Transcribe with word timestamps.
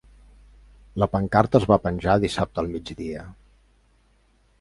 La 1.01 1.07
pancarta 1.15 1.59
es 1.61 1.67
va 1.71 1.77
penjar 1.83 2.15
dissabte 2.23 2.63
al 2.63 2.71
migdia 2.77 3.27